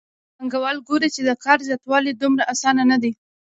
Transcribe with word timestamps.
پانګوال 0.37 0.77
ګوري 0.87 1.09
چې 1.15 1.21
د 1.23 1.29
کار 1.43 1.59
زیاتول 1.67 2.03
دومره 2.21 2.43
اسانه 2.53 2.83
نه 2.91 2.97
دي 3.03 3.11